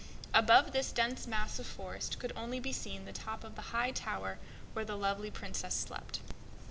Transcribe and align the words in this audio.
Above 0.33 0.71
this 0.71 0.91
dense 0.91 1.27
mass 1.27 1.59
of 1.59 1.67
forest 1.67 2.17
could 2.17 2.33
only 2.35 2.59
be 2.59 2.73
seen 2.73 3.05
the 3.05 3.13
top 3.13 3.43
of 3.43 3.53
the 3.53 3.61
high 3.69 3.91
tower 3.91 4.39
where 4.73 4.83
the 4.83 4.97
lovely 4.97 5.29
Princess 5.29 5.75
slept. 5.75 6.21